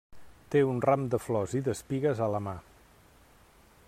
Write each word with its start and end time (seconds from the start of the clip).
Té 0.53 0.61
un 0.69 0.79
ram 0.85 1.03
de 1.15 1.19
flors 1.25 1.53
i 1.59 1.61
d'espigues 1.67 2.25
a 2.29 2.33
la 2.37 2.43
mà. 2.49 2.57